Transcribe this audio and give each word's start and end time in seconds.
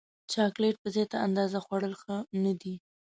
چاکلېټ 0.31 0.75
په 0.83 0.87
زیاته 0.95 1.17
اندازه 1.25 1.57
خوړل 1.65 1.93
ښه 2.01 2.15
نه 2.43 2.53
دي. 2.61 2.75